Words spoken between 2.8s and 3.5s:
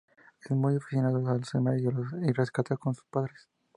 sus padres.